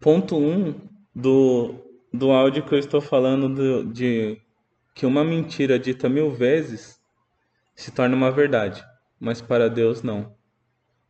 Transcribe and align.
Ponto 0.00 0.34
1 0.34 0.40
um 0.40 0.74
do, 1.14 1.74
do 2.10 2.30
áudio 2.30 2.64
que 2.64 2.74
eu 2.74 2.78
estou 2.78 3.02
falando 3.02 3.50
do, 3.50 3.92
de 3.92 4.40
que 4.94 5.04
uma 5.04 5.22
mentira 5.22 5.78
dita 5.78 6.08
mil 6.08 6.30
vezes 6.30 6.98
se 7.74 7.90
torna 7.90 8.16
uma 8.16 8.30
verdade, 8.30 8.82
mas 9.20 9.42
para 9.42 9.68
Deus 9.68 10.02
não. 10.02 10.34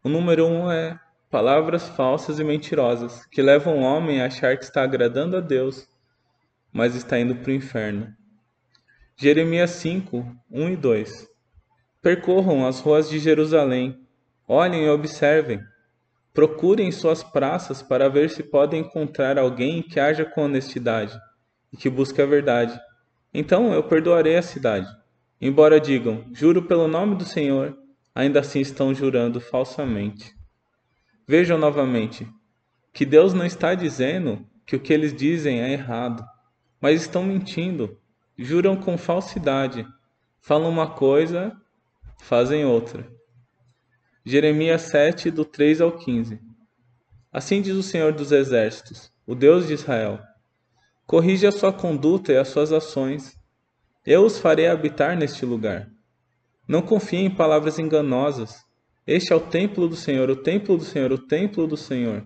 O 0.03 0.09
número 0.09 0.45
um 0.45 0.69
é 0.73 0.99
palavras 1.31 1.89
falsas 1.91 2.41
e 2.41 2.45
mentirosas 2.45 3.25
que 3.27 3.41
levam 3.41 3.79
o 3.79 3.83
homem 3.83 4.21
a 4.21 4.27
achar 4.27 4.57
que 4.59 4.65
está 4.65 4.83
agradando 4.83 5.37
a 5.37 5.41
Deus, 5.41 5.89
mas 6.73 6.97
está 6.97 7.17
indo 7.17 7.37
para 7.37 7.51
o 7.51 7.55
inferno. 7.55 8.13
Jeremias 9.17 9.71
5, 9.71 10.37
1 10.51 10.69
e 10.69 10.77
2 10.77 11.29
Percorram 12.03 12.67
as 12.67 12.81
ruas 12.81 13.09
de 13.09 13.21
Jerusalém, 13.21 14.05
olhem 14.49 14.87
e 14.87 14.89
observem. 14.89 15.61
Procurem 16.33 16.93
suas 16.93 17.23
praças 17.23 17.83
para 17.83 18.09
ver 18.09 18.31
se 18.31 18.43
podem 18.43 18.83
encontrar 18.83 19.39
alguém 19.39 19.83
que 19.83 19.99
haja 19.99 20.25
com 20.25 20.45
honestidade 20.45 21.19
e 21.73 21.77
que 21.77 21.91
busque 21.91 22.23
a 22.23 22.27
verdade. 22.27 22.79
Então 23.33 23.73
eu 23.73 23.83
perdoarei 23.83 24.37
a 24.37 24.43
cidade. 24.43 24.89
Embora 25.41 25.81
digam, 25.81 26.25
juro 26.33 26.63
pelo 26.63 26.87
nome 26.87 27.17
do 27.17 27.25
Senhor, 27.25 27.77
ainda 28.15 28.41
assim 28.41 28.61
estão 28.61 28.95
jurando 28.95 29.41
falsamente. 29.41 30.35
Vejam 31.27 31.59
novamente 31.59 32.29
que 32.93 33.07
Deus 33.07 33.33
não 33.33 33.47
está 33.47 33.75
dizendo 33.75 34.47
que 34.67 34.77
o 34.77 34.81
que 34.81 34.93
eles 34.93 35.15
dizem 35.15 35.61
é 35.61 35.73
errado, 35.73 36.25
mas 36.81 37.01
estão 37.01 37.23
mentindo, 37.23 37.99
juram 38.37 38.77
com 38.77 38.97
falsidade, 38.97 39.87
falam 40.41 40.69
uma 40.69 40.89
coisa 40.89 41.57
fazem 42.21 42.65
outra. 42.65 43.07
Jeremias 44.25 44.83
7, 44.83 45.31
do 45.31 45.47
3 45.47 45.81
ao 45.81 45.93
15. 45.93 46.39
Assim 47.33 47.63
diz 47.63 47.75
o 47.75 47.83
Senhor 47.83 48.13
dos 48.13 48.33
Exércitos, 48.33 49.11
o 49.27 49.35
Deus 49.35 49.67
de 49.67 49.73
Israel: 49.73 50.21
Corrige 51.07 51.47
a 51.47 51.53
sua 51.53 51.73
conduta 51.73 52.31
e 52.31 52.37
as 52.37 52.49
suas 52.49 52.71
ações. 52.71 53.35
Eu 54.05 54.27
os 54.27 54.39
farei 54.39 54.69
habitar 54.69 55.17
neste 55.17 55.47
lugar. 55.47 55.89
Não 56.69 56.83
confiem 56.83 57.27
em 57.27 57.35
palavras 57.35 57.79
enganosas. 57.79 58.63
Este 59.07 59.33
é 59.33 59.37
o 59.37 59.41
templo 59.41 59.89
do 59.89 59.97
Senhor, 59.97 60.29
o 60.29 60.37
templo 60.37 60.77
do 60.77 60.85
Senhor, 60.85 61.11
o 61.13 61.19
templo 61.19 61.67
do 61.67 61.77
Senhor. 61.77 62.23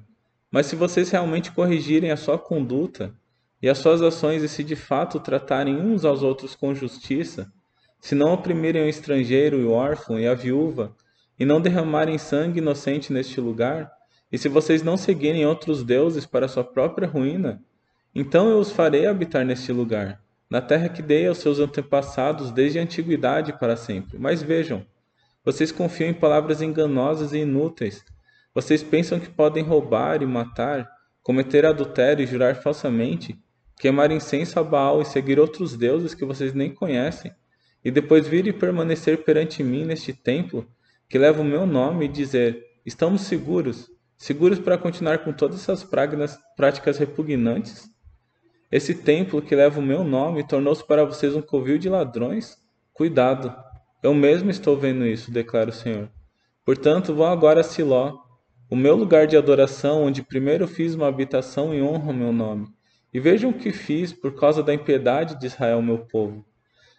Mas 0.51 0.67
se 0.67 0.75
vocês 0.75 1.11
realmente 1.11 1.53
corrigirem 1.53 2.11
a 2.11 2.17
sua 2.17 2.39
conduta 2.39 3.15
e 3.63 3.69
as 3.69 3.79
suas 3.79 4.03
ações 4.03 4.43
e 4.43 4.49
se 4.49 4.65
de 4.65 4.75
fato 4.75 5.21
tratarem 5.21 5.77
uns 5.77 6.05
aos 6.05 6.25
outros 6.25 6.57
com 6.57 6.75
justiça, 6.75 7.53
se 8.01 8.17
não 8.17 8.35
oprimirem 8.35 8.83
o 8.83 8.89
estrangeiro 8.89 9.61
e 9.61 9.65
o 9.65 9.71
órfão 9.71 10.19
e 10.19 10.27
a 10.27 10.35
viúva, 10.35 10.95
e 11.39 11.45
não 11.45 11.61
derramarem 11.61 12.19
sangue 12.19 12.59
inocente 12.59 13.13
neste 13.13 13.41
lugar, 13.41 13.91
e 14.31 14.39
se 14.39 14.49
vocês 14.49 14.83
não 14.83 14.97
seguirem 14.97 15.47
outros 15.47 15.83
deuses 15.83 16.27
para 16.27 16.49
sua 16.49 16.65
própria 16.65 17.09
ruína, 17.09 17.63
então 18.15 18.49
eu 18.49 18.59
os 18.59 18.71
farei 18.71 19.07
habitar 19.07 19.45
neste 19.45 19.73
lugar, 19.73 20.21
na 20.49 20.61
terra 20.61 20.89
que 20.89 21.03
dei 21.03 21.27
aos 21.27 21.39
seus 21.39 21.59
antepassados 21.59 22.51
desde 22.51 22.79
a 22.79 22.83
antiguidade 22.83 23.53
para 23.59 23.77
sempre. 23.77 24.19
Mas 24.19 24.43
vejam, 24.43 24.85
vocês 25.45 25.71
confiam 25.71 26.11
em 26.11 26.15
palavras 26.15 26.63
enganosas 26.63 27.33
e 27.33 27.39
inúteis. 27.39 28.05
Vocês 28.55 28.83
pensam 28.83 29.19
que 29.19 29.29
podem 29.29 29.65
roubar 29.65 30.23
e 30.23 30.27
matar, 30.27 30.89
cometer 31.23 31.67
adultério 31.67 32.23
e 32.23 32.27
jurar 32.27 32.57
falsamente, 32.57 33.39
queimar 33.79 34.11
incenso 34.11 34.59
a 34.61 34.63
Baal 34.63 35.03
e 35.03 35.05
seguir 35.05 35.41
outros 35.41 35.77
deuses 35.77 36.15
que 36.15 36.25
vocês 36.25 36.55
nem 36.55 36.73
conhecem 36.73 37.33
e 37.85 37.91
depois 37.91 38.27
vir 38.27 38.47
e 38.47 38.53
permanecer 38.53 39.25
perante 39.25 39.63
mim 39.63 39.85
neste 39.85 40.13
templo, 40.13 40.67
que 41.09 41.19
leva 41.19 41.43
o 41.43 41.45
meu 41.45 41.67
nome, 41.67 42.05
e 42.05 42.09
dizer: 42.09 42.65
Estamos 42.85 43.23
seguros, 43.23 43.91
seguros 44.17 44.59
para 44.59 44.79
continuar 44.79 45.19
com 45.19 45.33
todas 45.33 45.61
essas 45.61 45.85
práticas 46.57 46.99
repugnantes? 46.99 47.89
Esse 48.71 48.95
templo 48.95 49.41
que 49.41 49.55
leva 49.55 49.79
o 49.79 49.83
meu 49.83 50.03
nome 50.03 50.47
tornou-se 50.47 50.85
para 50.87 51.05
vocês 51.05 51.37
um 51.37 51.43
covil 51.43 51.79
de 51.79 51.89
ladrões? 51.89 52.57
Cuidado, 52.93 53.55
eu 54.03 54.13
mesmo 54.13 54.51
estou 54.51 54.77
vendo 54.77 55.07
isso, 55.07 55.31
declara 55.31 55.71
o 55.71 55.73
Senhor. 55.73 56.11
Portanto, 56.65 57.15
vão 57.15 57.27
agora 57.27 57.61
a 57.61 57.65
Siló, 57.65 58.19
o 58.71 58.77
meu 58.77 58.97
lugar 58.97 59.27
de 59.27 59.37
adoração, 59.37 60.05
onde 60.05 60.23
primeiro 60.23 60.67
fiz 60.67 60.95
uma 60.95 61.07
habitação 61.07 61.75
e 61.75 61.81
honro 61.81 62.11
o 62.11 62.15
meu 62.15 62.33
nome. 62.33 62.67
E 63.13 63.21
vejam 63.21 63.51
o 63.51 63.59
que 63.59 63.71
fiz 63.71 64.13
por 64.13 64.35
causa 64.35 64.63
da 64.63 64.75
impiedade 64.75 65.39
de 65.39 65.47
Israel, 65.47 65.81
meu 65.81 65.99
povo. 65.99 66.45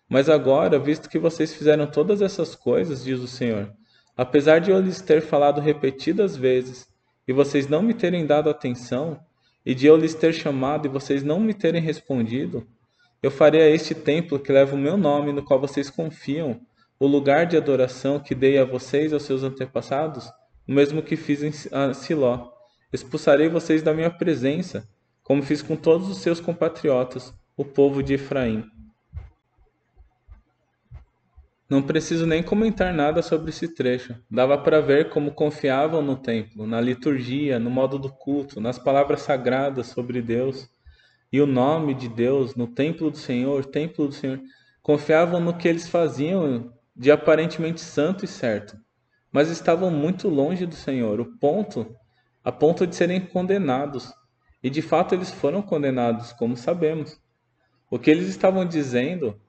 Mas 0.08 0.30
agora, 0.30 0.80
visto 0.80 1.10
que 1.10 1.20
vocês 1.20 1.54
fizeram 1.54 1.88
todas 1.88 2.22
essas 2.22 2.56
coisas, 2.56 3.04
diz 3.04 3.20
o 3.20 3.28
Senhor, 3.28 3.74
apesar 4.16 4.60
de 4.60 4.72
eu 4.72 4.80
lhes 4.80 5.02
ter 5.02 5.22
falado 5.22 5.60
repetidas 5.60 6.36
vezes, 6.36 6.88
e 7.28 7.34
vocês 7.34 7.68
não 7.68 7.82
me 7.82 7.94
terem 7.94 8.26
dado 8.26 8.50
atenção, 8.50 9.20
e 9.66 9.74
de 9.74 9.88
eu 9.88 9.98
lhes 9.98 10.14
ter 10.14 10.34
chamado 10.34 10.86
e 10.86 10.90
vocês 10.90 11.24
não 11.24 11.40
me 11.40 11.54
terem 11.54 11.82
respondido, 11.82 12.68
eu 13.22 13.32
farei 13.32 13.62
a 13.62 13.70
este 13.70 13.96
templo 13.96 14.40
que 14.40 14.52
leva 14.52 14.76
o 14.76 14.80
meu 14.80 14.96
nome, 14.96 15.32
no 15.32 15.44
qual 15.44 15.60
vocês 15.60 15.90
confiam, 15.90 16.62
o 17.00 17.08
lugar 17.08 17.46
de 17.46 17.58
adoração 17.58 18.20
que 18.20 18.36
dei 18.36 18.58
a 18.58 18.64
vocês 18.64 19.12
e 19.12 19.14
aos 19.16 19.24
seus 19.24 19.44
antepassados, 19.44 20.30
o 20.68 20.72
mesmo 20.72 21.02
que 21.02 21.16
fiz 21.16 21.42
em 21.42 21.52
Siló. 21.94 22.52
Expulsarei 22.94 23.50
vocês 23.50 23.82
da 23.82 23.94
minha 23.94 24.12
presença, 24.12 24.88
como 25.24 25.42
fiz 25.42 25.62
com 25.62 25.76
todos 25.76 26.08
os 26.08 26.20
seus 26.20 26.40
compatriotas, 26.40 27.34
o 27.58 27.66
povo 27.66 28.04
de 28.04 28.14
Efraim. 28.14 28.64
Não 31.68 31.82
preciso 31.82 32.28
nem 32.28 32.44
comentar 32.44 32.94
nada 32.94 33.24
sobre 33.24 33.50
esse 33.50 33.68
trecho. 33.68 34.16
Dava 34.30 34.56
para 34.56 34.82
ver 34.82 35.10
como 35.10 35.32
confiavam 35.32 36.02
no 36.02 36.16
templo, 36.16 36.68
na 36.68 36.80
liturgia, 36.80 37.58
no 37.58 37.72
modo 37.72 37.98
do 37.98 38.10
culto, 38.10 38.62
nas 38.62 38.78
palavras 38.78 39.22
sagradas 39.22 39.88
sobre 39.88 40.22
Deus 40.22 40.70
e 41.32 41.42
o 41.42 41.48
nome 41.48 41.96
de 41.96 42.08
Deus, 42.08 42.56
no 42.56 42.68
templo 42.68 43.10
do 43.10 43.18
Senhor, 43.18 43.66
templo 43.66 44.08
do 44.08 44.14
Senhor. 44.14 44.40
Confiavam 44.82 45.40
no 45.40 45.58
que 45.58 45.68
eles 45.68 45.90
faziam 45.90 46.72
de 46.96 47.12
aparentemente 47.12 47.82
santo 47.82 48.24
e 48.24 48.28
certo, 48.28 48.78
mas 49.32 49.50
estavam 49.50 49.90
muito 49.90 50.30
longe 50.30 50.68
do 50.68 50.76
Senhor, 50.76 51.20
o 51.20 51.38
ponto 51.40 51.96
a 52.44 52.52
ponto 52.52 52.86
de 52.86 52.96
serem 52.96 53.20
condenados. 53.20 54.14
E 54.62 54.70
de 54.70 54.84
fato 54.84 55.16
eles 55.16 55.32
foram 55.32 55.64
condenados, 55.64 56.32
como 56.32 56.56
sabemos. 56.56 57.20
O 57.90 57.98
que 57.98 58.12
eles 58.12 58.28
estavam 58.28 58.64
dizendo 58.66 59.40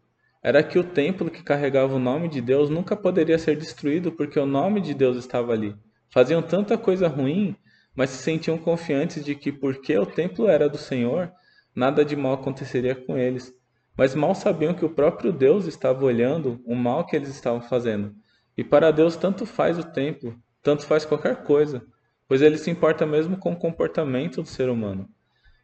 era 0.47 0.63
que 0.63 0.79
o 0.79 0.85
templo 0.85 1.29
que 1.29 1.43
carregava 1.43 1.97
o 1.97 1.99
nome 1.99 2.29
de 2.29 2.41
Deus 2.41 2.71
nunca 2.71 2.95
poderia 2.95 3.37
ser 3.37 3.57
destruído 3.57 4.13
porque 4.13 4.39
o 4.39 4.47
nome 4.47 4.81
de 4.81 4.95
Deus 4.95 5.17
estava 5.17 5.53
ali. 5.53 5.75
Faziam 6.09 6.41
tanta 6.41 6.79
coisa 6.79 7.09
ruim, 7.09 7.57
mas 7.97 8.11
se 8.11 8.23
sentiam 8.23 8.57
confiantes 8.57 9.25
de 9.25 9.35
que 9.35 9.51
porque 9.51 9.99
o 9.99 10.07
templo 10.07 10.47
era 10.47 10.69
do 10.69 10.79
Senhor, 10.79 11.33
nada 11.75 12.05
de 12.05 12.15
mal 12.15 12.35
aconteceria 12.35 12.95
com 12.95 13.19
eles. 13.19 13.53
Mas 13.99 14.15
mal 14.15 14.37
sabiam 14.37 14.73
que 14.73 14.85
o 14.85 14.95
próprio 14.95 15.33
Deus 15.33 15.67
estava 15.67 16.05
olhando 16.05 16.63
o 16.65 16.77
mal 16.77 17.05
que 17.05 17.17
eles 17.17 17.31
estavam 17.31 17.61
fazendo. 17.61 18.15
E 18.57 18.63
para 18.63 18.93
Deus 18.93 19.17
tanto 19.17 19.47
faz 19.47 19.77
o 19.81 19.83
templo, 19.83 20.39
tanto 20.63 20.87
faz 20.87 21.05
qualquer 21.05 21.43
coisa, 21.43 21.85
pois 22.29 22.41
ele 22.41 22.57
se 22.57 22.71
importa 22.71 23.05
mesmo 23.05 23.37
com 23.37 23.51
o 23.51 23.59
comportamento 23.59 24.43
do 24.43 24.49
ser 24.49 24.69
humano. 24.69 25.09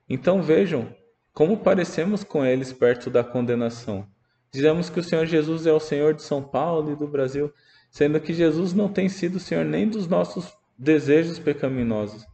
Então 0.09 0.43
vejam 0.43 0.93
como 1.32 1.59
parecemos 1.59 2.25
com 2.25 2.44
eles 2.44 2.72
perto 2.72 3.09
da 3.09 3.22
condenação. 3.22 4.10
Dizemos 4.53 4.91
que 4.91 5.01
o 5.01 5.03
Senhor 5.03 5.25
Jesus 5.25 5.67
é 5.67 5.73
o 5.73 5.81
Senhor 5.81 6.13
de 6.13 6.23
São 6.23 6.43
Paulo 6.43 6.93
e 6.93 6.97
do 6.97 7.09
Brasil, 7.09 7.53
sendo 7.91 8.21
que 8.21 8.35
Jesus 8.35 8.75
não 8.75 8.89
tem 8.89 9.09
sido 9.09 9.41
Senhor 9.41 9.65
nem 9.65 9.89
dos 9.89 10.07
nossos 10.07 10.53
desejos 10.79 11.39
pecaminosos. 11.39 12.27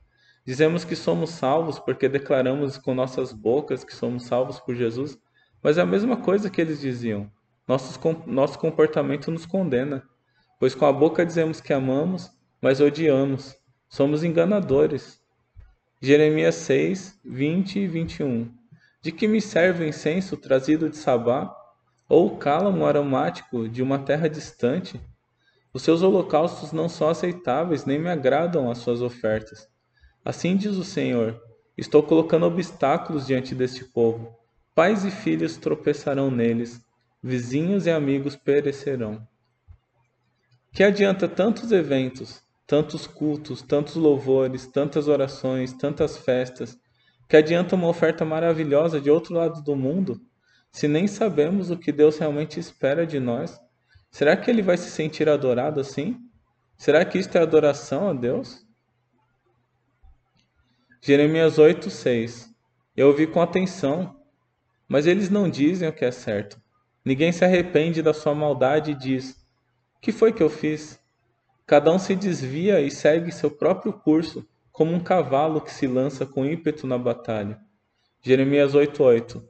Dizemos 0.44 0.84
que 0.84 0.96
somos 0.96 1.30
salvos 1.30 1.78
porque 1.78 2.08
declaramos 2.08 2.76
com 2.76 2.94
nossas 2.94 3.32
bocas 3.32 3.84
que 3.84 3.94
somos 3.94 4.24
salvos 4.24 4.58
por 4.58 4.74
Jesus, 4.74 5.16
mas 5.62 5.78
é 5.78 5.82
a 5.82 5.86
mesma 5.86 6.16
coisa 6.16 6.50
que 6.50 6.60
eles 6.60 6.80
diziam. 6.80 7.30
Nosso, 7.68 8.00
nosso 8.26 8.58
comportamento 8.58 9.30
nos 9.30 9.46
condena, 9.46 10.02
pois 10.58 10.74
com 10.74 10.86
a 10.86 10.92
boca 10.92 11.24
dizemos 11.24 11.60
que 11.60 11.72
amamos, 11.72 12.32
mas 12.60 12.80
odiamos. 12.80 13.56
Somos 13.88 14.24
enganadores. 14.24 15.20
Jeremias 16.00 16.56
6, 16.56 17.20
20 17.24 17.78
e 17.78 17.86
21. 17.86 18.50
De 19.02 19.12
que 19.12 19.28
me 19.28 19.40
serve 19.40 19.84
o 19.84 19.88
incenso 19.88 20.36
trazido 20.36 20.88
de 20.88 20.96
Sabá 20.96 21.57
ou 22.08 22.26
o 22.26 22.36
cálamo 22.38 22.86
aromático 22.86 23.68
de 23.68 23.82
uma 23.82 23.98
terra 23.98 24.28
distante. 24.28 25.00
Os 25.74 25.82
seus 25.82 26.02
holocaustos 26.02 26.72
não 26.72 26.88
são 26.88 27.08
aceitáveis, 27.10 27.84
nem 27.84 27.98
me 27.98 28.08
agradam 28.08 28.70
as 28.70 28.78
suas 28.78 29.02
ofertas. 29.02 29.68
Assim 30.24 30.56
diz 30.56 30.76
o 30.76 30.84
Senhor: 30.84 31.40
Estou 31.76 32.02
colocando 32.02 32.46
obstáculos 32.46 33.26
diante 33.26 33.54
deste 33.54 33.84
povo. 33.84 34.34
Pais 34.74 35.04
e 35.04 35.10
filhos 35.10 35.56
tropeçarão 35.56 36.30
neles, 36.30 36.80
vizinhos 37.22 37.86
e 37.86 37.90
amigos 37.90 38.36
perecerão. 38.36 39.26
Que 40.72 40.84
adianta 40.84 41.28
tantos 41.28 41.72
eventos, 41.72 42.40
tantos 42.66 43.06
cultos, 43.06 43.60
tantos 43.60 43.96
louvores, 43.96 44.66
tantas 44.66 45.08
orações, 45.08 45.72
tantas 45.72 46.16
festas? 46.16 46.78
Que 47.28 47.36
adianta 47.36 47.74
uma 47.74 47.88
oferta 47.88 48.24
maravilhosa 48.24 49.00
de 49.00 49.10
outro 49.10 49.34
lado 49.34 49.62
do 49.62 49.74
mundo 49.76 50.20
se 50.70 50.86
nem 50.86 51.06
sabemos 51.06 51.70
o 51.70 51.76
que 51.76 51.90
Deus 51.90 52.18
realmente 52.18 52.60
espera 52.60 53.06
de 53.06 53.18
nós, 53.18 53.58
será 54.10 54.36
que 54.36 54.50
ele 54.50 54.62
vai 54.62 54.76
se 54.76 54.90
sentir 54.90 55.28
adorado 55.28 55.80
assim? 55.80 56.18
Será 56.76 57.04
que 57.04 57.18
isto 57.18 57.36
é 57.36 57.40
adoração 57.40 58.08
a 58.08 58.12
Deus? 58.12 58.66
Jeremias 61.00 61.58
8, 61.58 61.90
6. 61.90 62.54
Eu 62.96 63.08
ouvi 63.08 63.26
com 63.26 63.40
atenção, 63.40 64.20
mas 64.88 65.06
eles 65.06 65.30
não 65.30 65.48
dizem 65.48 65.88
o 65.88 65.92
que 65.92 66.04
é 66.04 66.10
certo. 66.10 66.60
Ninguém 67.04 67.32
se 67.32 67.44
arrepende 67.44 68.02
da 68.02 68.12
sua 68.12 68.34
maldade 68.34 68.90
e 68.90 68.94
diz: 68.94 69.36
Que 70.00 70.12
foi 70.12 70.32
que 70.32 70.42
eu 70.42 70.50
fiz? 70.50 71.00
Cada 71.66 71.92
um 71.92 71.98
se 71.98 72.14
desvia 72.14 72.80
e 72.80 72.90
segue 72.90 73.30
seu 73.30 73.50
próprio 73.50 73.92
curso, 73.92 74.46
como 74.72 74.92
um 74.92 75.00
cavalo 75.00 75.60
que 75.60 75.72
se 75.72 75.86
lança 75.86 76.26
com 76.26 76.44
ímpeto 76.44 76.86
na 76.86 76.98
batalha. 76.98 77.60
Jeremias 78.22 78.74
8:8. 78.74 79.42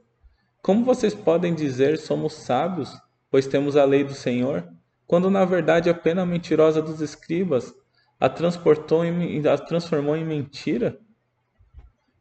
Como 0.61 0.83
vocês 0.83 1.15
podem 1.15 1.55
dizer 1.55 1.97
somos 1.97 2.33
sábios, 2.33 2.91
pois 3.31 3.47
temos 3.47 3.77
a 3.77 3.85
lei 3.85 4.03
do 4.03 4.13
Senhor, 4.13 4.67
quando 5.07 5.29
na 5.29 5.45
verdade 5.45 5.89
a 5.89 5.93
pena 5.93 6.25
mentirosa 6.25 6.81
dos 6.81 6.99
escribas 6.99 7.73
a, 8.19 8.27
transportou 8.27 9.05
em, 9.05 9.47
a 9.47 9.57
transformou 9.57 10.17
em 10.17 10.25
mentira? 10.25 10.99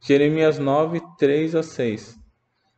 Jeremias 0.01 0.59
9, 0.59 1.03
3 1.19 1.57
a 1.57 1.63
6. 1.63 2.17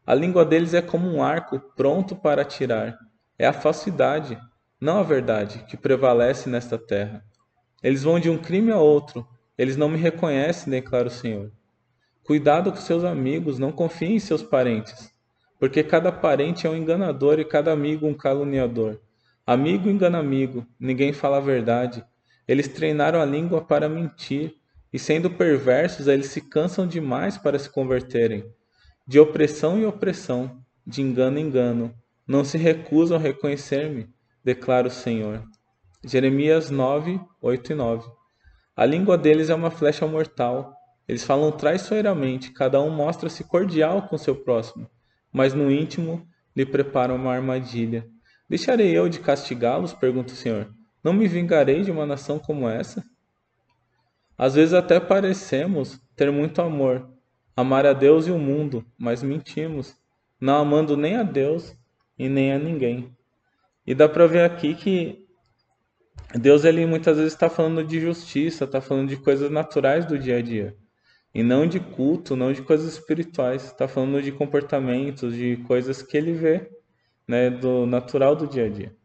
A 0.06 0.14
língua 0.14 0.44
deles 0.44 0.72
é 0.72 0.80
como 0.80 1.06
um 1.06 1.22
arco 1.22 1.60
pronto 1.76 2.16
para 2.16 2.40
atirar. 2.40 2.98
É 3.38 3.46
a 3.46 3.52
falsidade, 3.52 4.38
não 4.80 4.98
a 4.98 5.02
verdade, 5.02 5.64
que 5.68 5.76
prevalece 5.76 6.48
nesta 6.48 6.78
terra. 6.78 7.22
Eles 7.82 8.02
vão 8.02 8.18
de 8.18 8.30
um 8.30 8.38
crime 8.38 8.72
a 8.72 8.78
outro. 8.78 9.28
Eles 9.58 9.76
não 9.76 9.90
me 9.90 9.98
reconhecem, 9.98 10.70
declara 10.70 11.08
o 11.08 11.10
Senhor. 11.10 11.52
Cuidado 12.24 12.72
com 12.72 12.78
seus 12.78 13.04
amigos, 13.04 13.58
não 13.58 13.70
confie 13.70 14.14
em 14.14 14.18
seus 14.18 14.42
parentes, 14.42 15.12
porque 15.60 15.84
cada 15.84 16.10
parente 16.10 16.66
é 16.66 16.70
um 16.70 16.76
enganador 16.76 17.38
e 17.38 17.44
cada 17.44 17.70
amigo 17.70 18.06
um 18.06 18.14
caluniador. 18.14 18.98
Amigo 19.46 19.88
engana 19.88 20.18
amigo, 20.18 20.66
ninguém 20.78 21.12
fala 21.12 21.36
a 21.36 21.40
verdade. 21.40 22.04
Eles 22.48 22.66
treinaram 22.66 23.20
a 23.20 23.24
língua 23.24 23.60
para 23.60 23.88
mentir, 23.88 24.54
e 24.92 24.98
sendo 24.98 25.30
perversos, 25.30 26.08
eles 26.08 26.26
se 26.26 26.40
cansam 26.40 26.86
demais 26.86 27.38
para 27.38 27.58
se 27.58 27.70
converterem. 27.70 28.44
De 29.06 29.20
opressão 29.20 29.78
em 29.78 29.84
opressão, 29.84 30.60
de 30.84 31.02
engano 31.02 31.38
em 31.38 31.42
engano, 31.42 31.94
não 32.26 32.42
se 32.42 32.58
recusam 32.58 33.16
a 33.16 33.20
reconhecer-me 33.20 34.08
declara 34.44 34.88
o 34.88 34.90
Senhor. 34.90 35.44
Jeremias 36.04 36.70
9, 36.70 37.20
8 37.42 37.72
e 37.72 37.74
9. 37.74 38.10
A 38.74 38.86
língua 38.86 39.18
deles 39.18 39.50
é 39.50 39.54
uma 39.54 39.70
flecha 39.70 40.06
mortal. 40.06 40.74
Eles 41.06 41.24
falam 41.24 41.52
traiçoeiramente, 41.52 42.52
cada 42.52 42.80
um 42.80 42.90
mostra-se 42.90 43.44
cordial 43.44 44.08
com 44.08 44.16
seu 44.16 44.34
próximo, 44.34 44.88
mas 45.32 45.54
no 45.54 45.70
íntimo 45.70 46.26
lhe 46.54 46.66
preparam 46.66 47.16
uma 47.16 47.32
armadilha. 47.32 48.06
Deixarei 48.48 48.96
eu 48.96 49.08
de 49.08 49.20
castigá-los? 49.20 49.92
pergunta 49.92 50.32
o 50.32 50.36
Senhor. 50.36 50.74
Não 51.02 51.12
me 51.12 51.28
vingarei 51.28 51.82
de 51.82 51.90
uma 51.90 52.04
nação 52.04 52.38
como 52.38 52.68
essa? 52.68 53.04
Às 54.36 54.54
vezes 54.54 54.74
até 54.74 54.98
parecemos 54.98 56.00
ter 56.16 56.32
muito 56.32 56.60
amor, 56.60 57.08
amar 57.56 57.86
a 57.86 57.92
Deus 57.92 58.26
e 58.26 58.30
o 58.30 58.38
mundo, 58.38 58.84
mas 58.98 59.22
mentimos, 59.22 59.96
não 60.40 60.56
amando 60.56 60.96
nem 60.96 61.16
a 61.16 61.22
Deus 61.22 61.76
e 62.18 62.28
nem 62.28 62.52
a 62.52 62.58
ninguém. 62.58 63.14
E 63.86 63.94
dá 63.94 64.08
para 64.08 64.26
ver 64.26 64.44
aqui 64.44 64.74
que 64.74 65.26
Deus 66.34 66.64
ele 66.64 66.86
muitas 66.86 67.16
vezes 67.16 67.32
está 67.32 67.50
falando 67.50 67.84
de 67.84 68.00
justiça, 68.00 68.64
está 68.64 68.80
falando 68.80 69.08
de 69.08 69.16
coisas 69.16 69.50
naturais 69.50 70.06
do 70.06 70.18
dia 70.18 70.38
a 70.38 70.42
dia. 70.42 70.76
E 71.34 71.42
não 71.42 71.66
de 71.66 71.80
culto, 71.80 72.36
não 72.36 72.52
de 72.52 72.62
coisas 72.62 72.94
espirituais. 72.94 73.64
Está 73.64 73.86
falando 73.88 74.22
de 74.22 74.32
comportamentos, 74.32 75.34
de 75.34 75.58
coisas 75.66 76.02
que 76.02 76.16
ele 76.16 76.32
vê, 76.32 76.70
né, 77.28 77.50
do 77.50 77.86
natural 77.86 78.34
do 78.36 78.46
dia 78.46 78.66
a 78.66 78.68
dia. 78.68 78.96